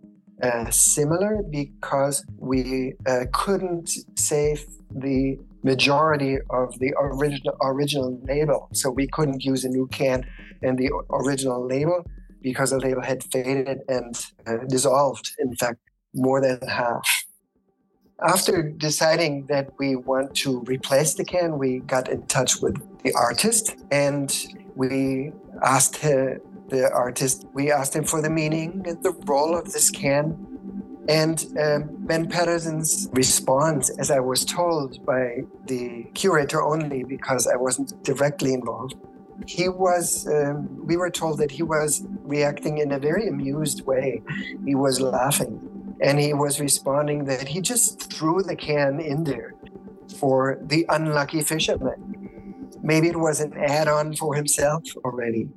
uh, 0.42 0.70
similar 0.70 1.42
because 1.50 2.24
we 2.38 2.94
uh, 3.06 3.24
couldn't 3.32 3.90
save 4.16 4.64
the 4.94 5.38
majority 5.62 6.38
of 6.50 6.78
the 6.78 6.94
original 6.98 7.56
original 7.62 8.18
label. 8.24 8.68
So 8.72 8.90
we 8.90 9.06
couldn't 9.06 9.44
use 9.44 9.64
a 9.64 9.68
new 9.68 9.86
can 9.88 10.26
and 10.62 10.78
the 10.78 10.90
original 11.10 11.66
label 11.66 12.04
because 12.42 12.70
the 12.70 12.78
label 12.78 13.02
had 13.02 13.22
faded 13.24 13.80
and 13.88 14.26
uh, 14.46 14.58
dissolved 14.68 15.32
in 15.38 15.54
fact 15.56 15.78
more 16.14 16.40
than 16.40 16.60
half. 16.66 17.06
After 18.26 18.70
deciding 18.70 19.46
that 19.46 19.70
we 19.78 19.96
want 19.96 20.34
to 20.36 20.60
replace 20.60 21.14
the 21.14 21.24
can, 21.24 21.58
we 21.58 21.80
got 21.80 22.08
in 22.08 22.26
touch 22.26 22.60
with 22.60 22.76
the 23.02 23.12
artist 23.14 23.76
and 23.90 24.34
we 24.76 25.32
asked 25.62 25.96
her, 25.98 26.40
the 26.70 26.90
artist, 26.92 27.46
we 27.52 27.70
asked 27.70 27.94
him 27.94 28.04
for 28.04 28.22
the 28.22 28.30
meaning 28.30 28.84
and 28.86 29.02
the 29.02 29.12
role 29.24 29.56
of 29.56 29.72
this 29.72 29.90
can. 29.90 30.46
And 31.08 31.44
uh, 31.60 31.80
Ben 32.08 32.28
Patterson's 32.28 33.08
response, 33.12 33.90
as 33.98 34.10
I 34.10 34.20
was 34.20 34.44
told 34.44 35.04
by 35.04 35.42
the 35.66 36.04
curator 36.14 36.62
only 36.62 37.02
because 37.02 37.46
I 37.46 37.56
wasn't 37.56 38.02
directly 38.04 38.54
involved, 38.54 38.94
he 39.46 39.68
was, 39.68 40.26
um, 40.28 40.86
we 40.86 40.96
were 40.96 41.10
told 41.10 41.38
that 41.38 41.50
he 41.50 41.62
was 41.62 42.04
reacting 42.22 42.78
in 42.78 42.92
a 42.92 42.98
very 42.98 43.26
amused 43.28 43.84
way. 43.86 44.22
He 44.64 44.74
was 44.74 45.00
laughing 45.00 45.96
and 46.00 46.18
he 46.18 46.32
was 46.32 46.60
responding 46.60 47.24
that 47.24 47.48
he 47.48 47.60
just 47.60 48.12
threw 48.12 48.42
the 48.42 48.56
can 48.56 49.00
in 49.00 49.24
there 49.24 49.54
for 50.16 50.58
the 50.62 50.86
unlucky 50.88 51.42
fisherman. 51.42 52.70
Maybe 52.82 53.08
it 53.08 53.18
was 53.18 53.40
an 53.40 53.52
add 53.56 53.88
on 53.88 54.14
for 54.14 54.34
himself 54.34 54.84
already. 55.04 55.48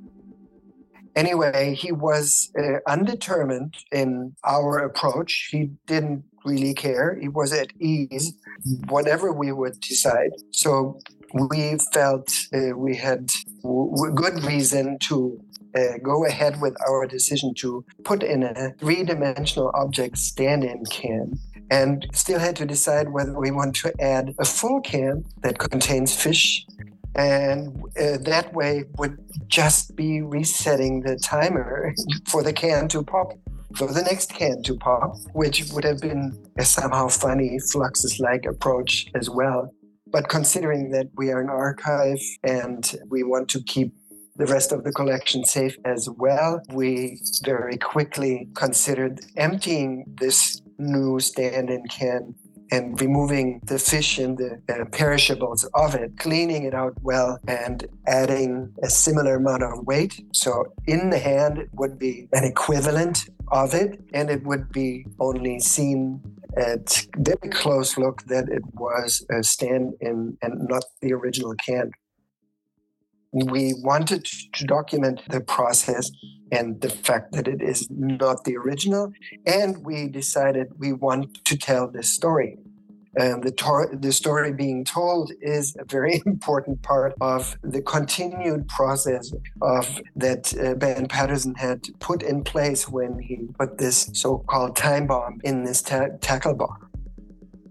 Anyway, 1.16 1.74
he 1.74 1.92
was 1.92 2.50
uh, 2.58 2.78
undetermined 2.86 3.76
in 3.92 4.34
our 4.44 4.78
approach. 4.78 5.48
He 5.50 5.70
didn't 5.86 6.24
really 6.44 6.74
care. 6.74 7.16
He 7.20 7.28
was 7.28 7.52
at 7.52 7.68
ease, 7.80 8.34
whatever 8.88 9.32
we 9.32 9.52
would 9.52 9.80
decide. 9.80 10.32
So 10.50 10.98
we 11.32 11.78
felt 11.92 12.30
uh, 12.52 12.76
we 12.76 12.96
had 12.96 13.30
w- 13.62 14.12
good 14.14 14.42
reason 14.44 14.98
to 15.08 15.40
uh, 15.76 15.98
go 16.02 16.24
ahead 16.24 16.60
with 16.60 16.76
our 16.88 17.06
decision 17.06 17.54
to 17.54 17.84
put 18.04 18.22
in 18.22 18.42
a 18.42 18.70
three 18.78 19.02
dimensional 19.02 19.70
object 19.74 20.18
stand 20.18 20.64
in 20.64 20.84
can 20.86 21.38
and 21.70 22.06
still 22.12 22.38
had 22.38 22.54
to 22.56 22.66
decide 22.66 23.08
whether 23.10 23.38
we 23.38 23.50
want 23.50 23.74
to 23.74 23.92
add 24.00 24.34
a 24.38 24.44
full 24.44 24.80
can 24.80 25.24
that 25.42 25.58
contains 25.58 26.14
fish. 26.14 26.64
And 27.14 27.84
uh, 28.00 28.18
that 28.22 28.52
way 28.52 28.84
would 28.98 29.18
just 29.46 29.94
be 29.94 30.20
resetting 30.22 31.02
the 31.02 31.16
timer 31.16 31.94
for 32.26 32.42
the 32.42 32.52
can 32.52 32.88
to 32.88 33.02
pop 33.02 33.38
for 33.76 33.92
the 33.92 34.02
next 34.02 34.32
can 34.32 34.62
to 34.62 34.76
pop, 34.76 35.16
which 35.32 35.72
would 35.72 35.84
have 35.84 36.00
been 36.00 36.32
a 36.58 36.64
somehow 36.64 37.08
funny 37.08 37.58
Fluxus 37.72 38.20
like 38.20 38.46
approach 38.46 39.06
as 39.14 39.28
well. 39.28 39.70
But 40.06 40.28
considering 40.28 40.90
that 40.90 41.08
we 41.16 41.30
are 41.30 41.40
an 41.40 41.48
archive 41.48 42.20
and 42.44 42.94
we 43.08 43.24
want 43.24 43.48
to 43.50 43.62
keep 43.62 43.92
the 44.36 44.46
rest 44.46 44.72
of 44.72 44.84
the 44.84 44.92
collection 44.92 45.44
safe 45.44 45.76
as 45.84 46.08
well. 46.08 46.60
We 46.72 47.20
very 47.44 47.76
quickly 47.76 48.48
considered 48.54 49.20
emptying 49.36 50.04
this 50.18 50.60
new 50.78 51.20
stand 51.20 51.70
in 51.70 51.84
can 51.86 52.34
and 52.74 53.00
removing 53.00 53.60
the 53.64 53.78
fish 53.78 54.18
and 54.18 54.36
the 54.38 54.60
uh, 54.68 54.84
perishables 54.86 55.62
of 55.74 55.94
it, 55.94 56.10
cleaning 56.18 56.64
it 56.64 56.74
out 56.74 56.94
well, 57.02 57.38
and 57.46 57.86
adding 58.06 58.72
a 58.82 58.90
similar 58.90 59.36
amount 59.36 59.62
of 59.62 59.86
weight. 59.86 60.14
So 60.32 60.72
in 60.86 61.10
the 61.10 61.18
hand, 61.18 61.58
it 61.58 61.70
would 61.72 61.98
be 61.98 62.28
an 62.32 62.44
equivalent 62.44 63.16
of 63.52 63.74
it, 63.74 64.00
and 64.12 64.30
it 64.30 64.42
would 64.44 64.72
be 64.72 65.06
only 65.20 65.60
seen 65.60 66.20
at 66.56 67.06
very 67.16 67.48
close 67.50 67.98
look 67.98 68.22
that 68.24 68.48
it 68.48 68.62
was 68.74 69.24
a 69.30 69.42
stand 69.42 69.94
in 70.00 70.36
and 70.42 70.68
not 70.68 70.84
the 71.02 71.12
original 71.12 71.54
can 71.66 71.90
we 73.34 73.74
wanted 73.82 74.24
to 74.24 74.64
document 74.64 75.20
the 75.28 75.40
process 75.40 76.10
and 76.52 76.80
the 76.80 76.88
fact 76.88 77.32
that 77.32 77.48
it 77.48 77.60
is 77.60 77.88
not 77.90 78.44
the 78.44 78.56
original. 78.56 79.12
And 79.44 79.84
we 79.84 80.08
decided 80.08 80.68
we 80.78 80.92
want 80.92 81.44
to 81.44 81.58
tell 81.58 81.88
this 81.88 82.08
story. 82.08 82.58
And 83.16 83.42
the, 83.42 83.98
the 84.00 84.12
story 84.12 84.52
being 84.52 84.84
told 84.84 85.32
is 85.40 85.76
a 85.78 85.84
very 85.84 86.22
important 86.26 86.82
part 86.82 87.14
of 87.20 87.56
the 87.62 87.82
continued 87.82 88.68
process 88.68 89.32
of 89.62 90.00
that 90.16 90.52
uh, 90.58 90.74
Ben 90.74 91.06
Patterson 91.06 91.54
had 91.54 91.86
put 92.00 92.22
in 92.22 92.42
place 92.42 92.88
when 92.88 93.18
he 93.18 93.48
put 93.58 93.78
this 93.78 94.10
so-called 94.12 94.76
time 94.76 95.06
bomb 95.06 95.40
in 95.44 95.64
this 95.64 95.82
ta- 95.82 96.08
tackle 96.20 96.54
bar. 96.54 96.78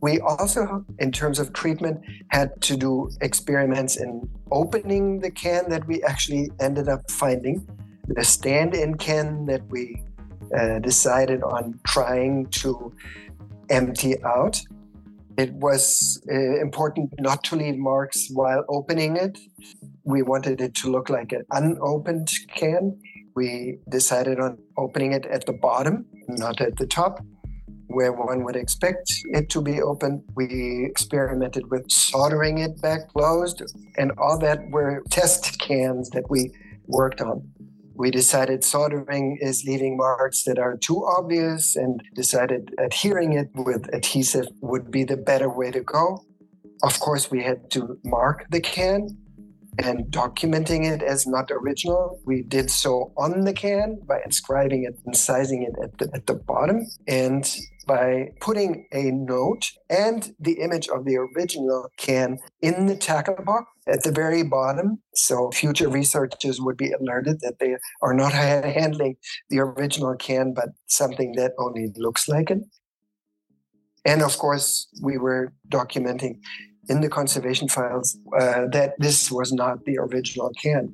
We 0.04 0.20
also, 0.20 0.84
in 1.00 1.14
terms 1.14 1.40
of 1.40 1.54
treatment, 1.54 2.02
had 2.28 2.62
to 2.64 2.76
do 2.76 3.10
experiments 3.22 3.96
in 3.96 4.30
opening 4.52 5.22
the 5.22 5.32
can 5.32 5.70
that 5.70 5.88
we 5.88 6.04
actually 6.04 6.52
ended 6.60 6.90
up 6.90 7.10
finding, 7.10 7.66
the 8.10 8.26
stand 8.26 8.76
in 8.76 8.96
can 8.96 9.46
that 9.46 9.66
we 9.70 10.04
uh, 10.60 10.80
decided 10.80 11.42
on 11.42 11.80
trying 11.88 12.48
to 12.48 12.92
empty 13.70 14.22
out. 14.26 14.60
It 15.38 15.54
was 15.54 16.22
uh, 16.30 16.60
important 16.60 17.14
not 17.22 17.42
to 17.46 17.56
leave 17.56 17.78
marks 17.78 18.28
while 18.30 18.66
opening 18.68 19.16
it. 19.16 19.40
We 20.04 20.22
wanted 20.22 20.60
it 20.60 20.76
to 20.82 20.92
look 20.92 21.10
like 21.10 21.32
an 21.32 21.46
unopened 21.52 22.30
can. 22.54 23.00
We 23.36 23.78
decided 23.88 24.42
on 24.42 24.58
opening 24.76 25.14
it 25.14 25.26
at 25.28 25.46
the 25.46 25.54
bottom, 25.54 26.06
not 26.28 26.60
at 26.60 26.76
the 26.76 26.88
top 26.88 27.22
where 27.94 28.12
one 28.12 28.44
would 28.44 28.56
expect 28.56 29.14
it 29.26 29.50
to 29.50 29.62
be 29.62 29.82
open. 29.82 30.24
We 30.36 30.86
experimented 30.86 31.70
with 31.70 31.90
soldering 31.90 32.58
it 32.60 32.82
back 32.82 33.10
closed, 33.10 33.62
and 33.98 34.12
all 34.18 34.38
that 34.40 34.70
were 34.70 35.04
test 35.10 35.60
cans 35.60 36.10
that 36.12 36.30
we 36.30 36.52
worked 36.88 37.22
on. 37.22 37.54
we 37.96 38.10
decided 38.10 38.64
soldering 38.64 39.38
is 39.40 39.64
leaving 39.66 39.96
marks 39.96 40.44
that 40.44 40.58
are 40.58 40.76
too 40.78 41.06
obvious 41.06 41.76
and 41.76 42.02
decided 42.16 42.74
adhering 42.80 43.34
it 43.34 43.50
with 43.54 43.88
adhesive 43.94 44.48
would 44.62 44.90
be 44.90 45.04
the 45.04 45.18
better 45.18 45.50
way 45.50 45.70
to 45.72 45.82
go. 45.82 46.26
Of 46.84 47.00
course, 47.00 47.30
we 47.30 47.44
had 47.44 47.70
to 47.72 48.00
mark 48.04 48.48
the 48.50 48.60
can 48.60 49.18
and 49.80 50.06
documenting 50.08 50.86
it 50.86 51.02
as 51.02 51.26
not 51.28 51.50
original. 51.52 52.20
We 52.26 52.44
did 52.44 52.70
so 52.70 53.12
on 53.18 53.42
the 53.42 53.54
can 53.54 54.00
by 54.08 54.20
inscribing 54.24 54.84
it 54.84 55.00
and 55.06 55.16
sizing 55.16 55.64
it 55.64 55.74
at 55.84 55.98
the, 55.98 56.16
at 56.16 56.28
the 56.28 56.36
bottom 56.36 56.86
and 57.08 57.50
by 57.86 58.30
putting 58.40 58.88
a 58.94 59.12
note 59.12 59.72
and 59.90 60.34
the 60.40 60.54
image 60.54 60.88
of 60.88 61.06
the 61.06 61.18
original 61.18 61.90
can 61.98 62.38
in 62.62 62.86
the 62.86 62.96
tackle 62.96 63.36
box 63.46 63.70
at 63.88 64.04
the 64.04 64.12
very 64.12 64.44
bottom. 64.44 65.00
So 65.16 65.52
future 65.52 65.90
researchers 65.90 66.62
would 66.62 66.78
be 66.78 66.92
alerted 66.92 67.42
that 67.42 67.60
they 67.60 67.76
are 68.02 68.14
not 68.14 68.32
handling 68.34 69.18
the 69.50 69.60
original 69.60 70.16
can, 70.16 70.54
but 70.54 70.70
something 70.88 71.34
that 71.36 71.52
only 71.60 71.92
looks 71.98 72.28
like 72.28 72.52
it. 72.52 72.60
And 74.06 74.22
of 74.22 74.38
course, 74.38 74.88
we 75.02 75.18
were 75.18 75.54
documenting 75.70 76.40
in 76.90 77.02
the 77.02 77.10
conservation 77.10 77.68
files 77.68 78.18
uh, 78.40 78.68
that 78.68 78.94
this 79.00 79.32
was 79.32 79.52
not 79.52 79.84
the 79.86 79.98
original 79.98 80.52
can. 80.62 80.94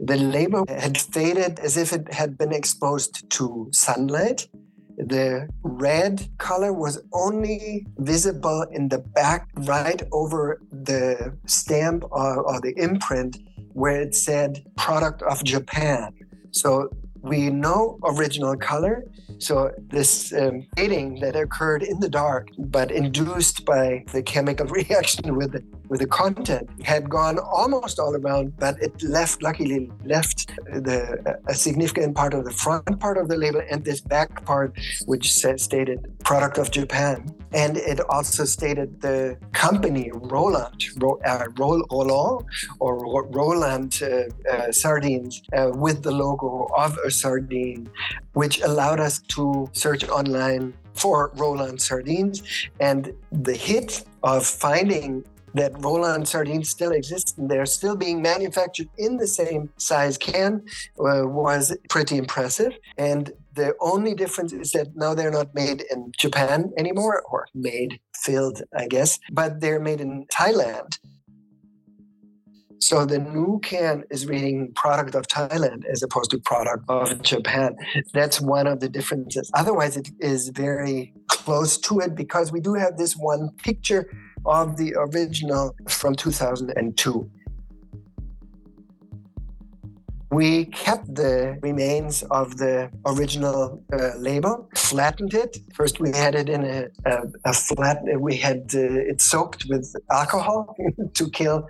The 0.00 0.16
label 0.16 0.64
had 0.68 0.96
faded 0.96 1.58
as 1.58 1.76
if 1.76 1.92
it 1.92 2.12
had 2.12 2.38
been 2.38 2.52
exposed 2.52 3.28
to 3.30 3.68
sunlight. 3.72 4.48
The 4.96 5.48
red 5.62 6.26
color 6.38 6.72
was 6.72 7.02
only 7.12 7.86
visible 7.98 8.66
in 8.70 8.88
the 8.88 8.98
back, 8.98 9.48
right 9.56 10.02
over 10.12 10.60
the 10.70 11.36
stamp 11.46 12.04
or, 12.10 12.42
or 12.42 12.60
the 12.60 12.74
imprint 12.76 13.38
where 13.72 14.00
it 14.00 14.14
said 14.14 14.64
product 14.76 15.22
of 15.22 15.44
Japan. 15.44 16.12
So 16.50 16.90
we 17.22 17.50
know 17.50 17.98
original 18.04 18.56
color. 18.56 19.04
So 19.38 19.72
this 19.88 20.32
um, 20.32 20.66
fading 20.76 21.20
that 21.20 21.36
occurred 21.36 21.82
in 21.82 22.00
the 22.00 22.08
dark, 22.08 22.48
but 22.58 22.90
induced 22.90 23.64
by 23.64 24.04
the 24.12 24.22
chemical 24.22 24.66
reaction 24.80 25.36
with 25.36 25.52
the, 25.52 25.64
with 25.88 26.00
the 26.00 26.06
content, 26.06 26.68
had 26.84 27.08
gone 27.08 27.38
almost 27.38 27.98
all 27.98 28.14
around, 28.14 28.56
but 28.58 28.80
it 28.82 29.02
left, 29.02 29.42
luckily, 29.42 29.90
left 30.04 30.48
the 30.66 31.38
a 31.48 31.54
significant 31.54 32.14
part 32.14 32.34
of 32.34 32.44
the 32.44 32.52
front 32.52 33.00
part 33.00 33.16
of 33.18 33.28
the 33.28 33.36
label 33.36 33.62
and 33.70 33.84
this 33.84 34.00
back 34.00 34.44
part, 34.44 34.78
which 35.06 35.32
said, 35.32 35.60
stated 35.60 35.98
product 36.24 36.58
of 36.58 36.70
Japan. 36.70 37.34
And 37.52 37.76
it 37.76 38.00
also 38.08 38.44
stated 38.44 39.00
the 39.00 39.36
company 39.52 40.10
Roland, 40.14 40.84
Ro, 40.98 41.18
uh, 41.24 41.46
Roland 41.56 41.84
or 42.78 43.26
Roland 43.26 44.00
uh, 44.02 44.50
uh, 44.50 44.70
sardines 44.70 45.42
uh, 45.52 45.70
with 45.74 46.02
the 46.02 46.12
logo 46.12 46.68
of 46.76 46.96
sardine, 47.10 47.90
which 48.32 48.60
allowed 48.60 49.00
us 49.00 49.20
to 49.28 49.68
search 49.72 50.08
online 50.08 50.74
for 50.94 51.30
Roland 51.34 51.80
sardines. 51.80 52.42
And 52.80 53.12
the 53.32 53.54
hit 53.54 54.04
of 54.22 54.46
finding 54.46 55.24
that 55.54 55.72
Roland 55.82 56.28
sardines 56.28 56.68
still 56.68 56.92
exist 56.92 57.36
and 57.38 57.50
they're 57.50 57.66
still 57.66 57.96
being 57.96 58.22
manufactured 58.22 58.88
in 58.98 59.16
the 59.16 59.26
same 59.26 59.70
size 59.76 60.16
can 60.16 60.62
uh, 60.98 61.26
was 61.26 61.76
pretty 61.88 62.16
impressive. 62.16 62.72
And 62.98 63.32
the 63.54 63.74
only 63.80 64.14
difference 64.14 64.52
is 64.52 64.70
that 64.72 64.94
now 64.94 65.14
they're 65.14 65.30
not 65.30 65.54
made 65.54 65.82
in 65.90 66.12
Japan 66.18 66.72
anymore, 66.78 67.22
or 67.30 67.46
made, 67.54 68.00
filled, 68.14 68.62
I 68.76 68.86
guess, 68.86 69.18
but 69.32 69.60
they're 69.60 69.80
made 69.80 70.00
in 70.00 70.26
Thailand. 70.32 70.98
So 72.80 73.04
the 73.04 73.18
new 73.18 73.60
can 73.62 74.04
is 74.10 74.26
reading 74.26 74.72
product 74.74 75.14
of 75.14 75.26
Thailand 75.26 75.84
as 75.84 76.02
opposed 76.02 76.30
to 76.30 76.38
product 76.38 76.84
of 76.88 77.20
Japan. 77.22 77.76
That's 78.14 78.40
one 78.40 78.66
of 78.66 78.80
the 78.80 78.88
differences. 78.88 79.50
Otherwise, 79.54 79.98
it 79.98 80.10
is 80.18 80.48
very 80.48 81.12
close 81.28 81.76
to 81.78 82.00
it 82.00 82.14
because 82.14 82.52
we 82.52 82.60
do 82.60 82.74
have 82.74 82.96
this 82.96 83.14
one 83.14 83.50
picture 83.62 84.10
of 84.46 84.78
the 84.78 84.94
original 84.96 85.76
from 85.88 86.14
2002 86.14 87.30
we 90.30 90.66
kept 90.66 91.12
the 91.14 91.58
remains 91.60 92.22
of 92.30 92.56
the 92.58 92.90
original 93.04 93.82
uh, 93.92 94.12
label, 94.16 94.68
flattened 94.76 95.34
it. 95.34 95.58
First, 95.74 95.98
we 95.98 96.10
had 96.12 96.34
it 96.36 96.48
in 96.48 96.64
a, 96.64 96.86
a, 97.04 97.22
a 97.46 97.52
flat, 97.52 97.98
we 98.18 98.36
had 98.36 98.70
uh, 98.74 99.10
it 99.10 99.20
soaked 99.20 99.66
with 99.68 99.92
alcohol 100.10 100.76
to 101.14 101.30
kill 101.30 101.66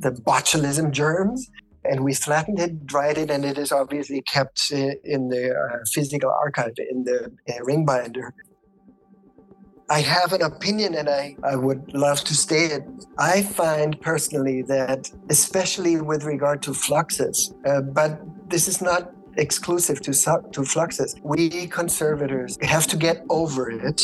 the 0.00 0.10
botulism 0.10 0.90
germs. 0.90 1.50
And 1.84 2.04
we 2.04 2.14
flattened 2.14 2.60
it, 2.60 2.86
dried 2.86 3.18
it, 3.18 3.28
and 3.28 3.44
it 3.44 3.58
is 3.58 3.72
obviously 3.72 4.22
kept 4.22 4.70
uh, 4.72 4.92
in 5.02 5.30
the 5.30 5.52
uh, 5.52 5.78
physical 5.92 6.30
archive 6.30 6.74
in 6.78 7.02
the 7.04 7.32
uh, 7.48 7.64
ring 7.64 7.84
binder 7.84 8.32
I 9.88 10.00
have 10.00 10.32
an 10.32 10.42
opinion 10.42 10.94
and 10.94 11.08
I, 11.08 11.36
I 11.44 11.56
would 11.56 11.92
love 11.92 12.24
to 12.24 12.34
state 12.34 12.72
it. 12.72 12.84
I 13.18 13.42
find 13.42 14.00
personally 14.00 14.62
that, 14.62 15.10
especially 15.28 16.00
with 16.00 16.24
regard 16.24 16.62
to 16.62 16.70
Fluxus, 16.70 17.52
uh, 17.66 17.82
but 17.82 18.20
this 18.48 18.68
is 18.68 18.80
not 18.80 19.12
exclusive 19.36 20.00
to, 20.02 20.12
to 20.12 20.60
Fluxus, 20.62 21.20
we 21.22 21.66
conservators 21.66 22.58
have 22.62 22.86
to 22.88 22.96
get 22.96 23.24
over 23.28 23.70
it 23.70 24.02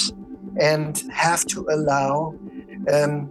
and 0.61 1.05
have 1.13 1.45
to 1.47 1.67
allow 1.71 2.35
um, 2.93 3.31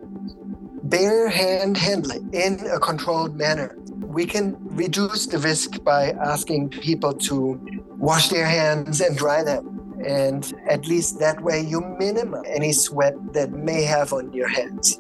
bare 0.84 1.30
hand 1.30 1.78
handling 1.78 2.30
in 2.34 2.60
a 2.72 2.80
controlled 2.80 3.36
manner. 3.36 3.76
We 3.90 4.26
can 4.26 4.56
reduce 4.60 5.28
the 5.28 5.38
risk 5.38 5.84
by 5.84 6.12
asking 6.12 6.70
people 6.70 7.14
to 7.14 7.60
wash 7.98 8.30
their 8.30 8.46
hands 8.46 9.02
and 9.02 9.18
dry 9.18 9.44
them 9.44 9.77
and 10.06 10.54
at 10.70 10.88
least 10.88 11.20
that 11.20 11.42
way 11.42 11.62
you 11.62 11.82
minimize 11.82 12.44
any 12.48 12.72
sweat 12.74 13.16
that 13.34 13.52
may 13.52 13.84
have 13.84 14.14
on 14.14 14.32
your 14.34 14.48
hands. 14.48 15.00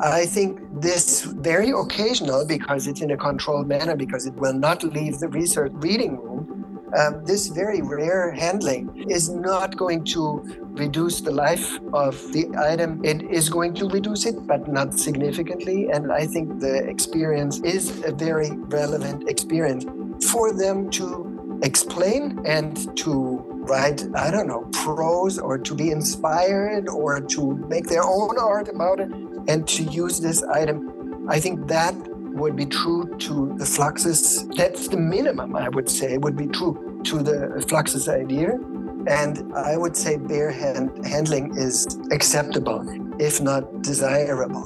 I 0.00 0.26
think 0.26 0.60
this 0.80 1.22
very 1.22 1.70
occasional, 1.70 2.44
because 2.46 2.86
it's 2.86 3.00
in 3.00 3.10
a 3.10 3.16
controlled 3.16 3.68
manner, 3.68 3.94
because 3.94 4.26
it 4.26 4.34
will 4.34 4.54
not 4.54 4.82
leave 4.82 5.18
the 5.18 5.28
research 5.28 5.72
reading 5.76 6.16
room, 6.16 6.62
um, 6.96 7.24
this 7.24 7.46
very 7.46 7.80
rare 7.80 8.32
handling 8.32 9.06
is 9.08 9.30
not 9.30 9.76
going 9.76 10.04
to 10.06 10.42
reduce 10.72 11.20
the 11.20 11.30
life 11.30 11.78
of 11.94 12.14
the 12.32 12.48
item. 12.58 13.02
It 13.04 13.22
is 13.22 13.48
going 13.48 13.74
to 13.74 13.88
reduce 13.88 14.26
it, 14.26 14.46
but 14.46 14.68
not 14.68 14.98
significantly. 14.98 15.88
And 15.90 16.12
I 16.12 16.26
think 16.26 16.60
the 16.60 16.86
experience 16.88 17.60
is 17.60 18.04
a 18.04 18.12
very 18.12 18.50
relevant 18.50 19.28
experience 19.28 19.86
for 20.30 20.52
them 20.52 20.90
to 20.90 21.60
explain 21.62 22.42
and 22.44 22.94
to 22.98 23.51
write, 23.62 24.04
I 24.14 24.30
don't 24.30 24.46
know, 24.46 24.68
prose 24.72 25.38
or 25.38 25.56
to 25.58 25.74
be 25.74 25.90
inspired 25.90 26.88
or 26.88 27.20
to 27.20 27.56
make 27.68 27.86
their 27.86 28.02
own 28.02 28.38
art 28.38 28.68
about 28.68 29.00
it 29.00 29.10
and 29.48 29.66
to 29.68 29.82
use 29.84 30.20
this 30.20 30.42
item. 30.42 31.26
I 31.28 31.38
think 31.40 31.68
that 31.68 31.94
would 32.34 32.56
be 32.56 32.66
true 32.66 33.04
to 33.18 33.54
the 33.56 33.64
Fluxus. 33.64 34.44
That's 34.56 34.88
the 34.88 34.96
minimum, 34.96 35.54
I 35.54 35.68
would 35.68 35.88
say, 35.88 36.18
would 36.18 36.36
be 36.36 36.46
true 36.46 37.00
to 37.04 37.22
the 37.22 37.64
Fluxus 37.68 38.08
idea. 38.08 38.58
And 39.06 39.52
I 39.54 39.76
would 39.76 39.96
say 39.96 40.16
bare 40.16 40.50
hand 40.50 41.06
handling 41.06 41.56
is 41.56 41.86
acceptable, 42.10 42.84
if 43.20 43.40
not 43.40 43.82
desirable. 43.82 44.64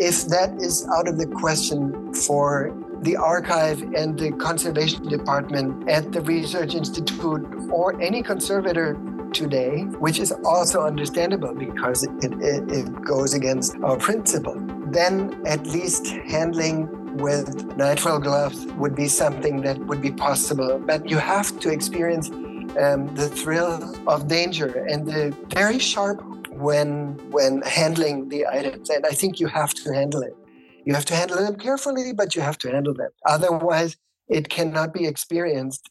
If 0.00 0.26
that 0.26 0.54
is 0.60 0.86
out 0.88 1.06
of 1.06 1.18
the 1.18 1.26
question 1.26 2.12
for 2.12 2.74
the 3.04 3.16
archive 3.16 3.82
and 3.94 4.18
the 4.18 4.32
conservation 4.32 5.06
department 5.08 5.88
at 5.88 6.10
the 6.12 6.22
Research 6.22 6.74
Institute 6.74 7.46
or 7.70 8.00
any 8.00 8.22
conservator 8.22 8.98
today, 9.32 9.82
which 9.98 10.18
is 10.18 10.32
also 10.44 10.82
understandable 10.82 11.54
because 11.54 12.04
it, 12.04 12.34
it, 12.40 12.70
it 12.70 13.04
goes 13.04 13.34
against 13.34 13.76
our 13.82 13.96
principle. 13.96 14.54
Then 14.86 15.38
at 15.44 15.66
least 15.66 16.06
handling 16.06 16.88
with 17.16 17.68
nitrile 17.76 18.22
gloves 18.22 18.64
would 18.78 18.94
be 18.94 19.08
something 19.08 19.60
that 19.62 19.78
would 19.86 20.00
be 20.00 20.10
possible. 20.10 20.78
But 20.78 21.08
you 21.08 21.18
have 21.18 21.58
to 21.60 21.70
experience 21.70 22.30
um, 22.30 23.14
the 23.14 23.28
thrill 23.28 23.94
of 24.08 24.28
danger 24.28 24.84
and 24.88 25.06
the 25.06 25.36
very 25.48 25.78
sharp 25.78 26.24
when 26.50 27.18
when 27.30 27.62
handling 27.62 28.28
the 28.28 28.46
items. 28.46 28.88
And 28.88 29.04
I 29.04 29.10
think 29.10 29.40
you 29.40 29.48
have 29.48 29.74
to 29.74 29.92
handle 29.92 30.22
it. 30.22 30.36
You 30.84 30.94
have 30.94 31.04
to 31.06 31.14
handle 31.14 31.38
them 31.38 31.56
carefully, 31.56 32.12
but 32.12 32.34
you 32.34 32.42
have 32.42 32.58
to 32.58 32.70
handle 32.70 32.94
them. 32.94 33.10
Otherwise, 33.26 33.96
it 34.28 34.48
cannot 34.48 34.92
be 34.92 35.06
experienced. 35.06 35.88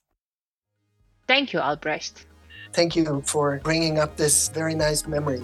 Thank 1.27 1.53
you, 1.53 1.59
Albrecht. 1.59 2.25
Thank 2.73 2.95
you 2.95 3.21
for 3.25 3.59
bringing 3.63 3.99
up 3.99 4.17
this 4.17 4.49
very 4.49 4.75
nice 4.75 5.07
memory. 5.07 5.43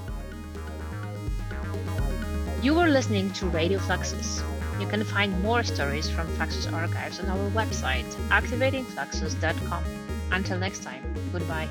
You 2.62 2.74
were 2.74 2.88
listening 2.88 3.32
to 3.34 3.46
Radio 3.48 3.80
Fluxus. 3.80 4.44
You 4.80 4.88
can 4.88 5.04
find 5.04 5.42
more 5.44 5.64
stories 5.64 6.10
from 6.10 6.28
Fluxus 6.36 6.72
archives 6.72 7.20
on 7.20 7.30
our 7.30 7.50
website, 7.52 8.10
activatingfluxus.com. 8.30 9.84
Until 10.32 10.58
next 10.58 10.84
time, 10.84 11.04
goodbye. 11.32 11.70